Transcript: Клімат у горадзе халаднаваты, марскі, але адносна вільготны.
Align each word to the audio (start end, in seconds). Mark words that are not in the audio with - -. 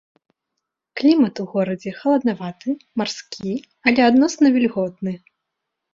Клімат 1.01 1.41
у 1.43 1.45
горадзе 1.51 1.93
халаднаваты, 1.99 2.69
марскі, 3.03 3.53
але 3.93 4.01
адносна 4.11 4.45
вільготны. 4.57 5.13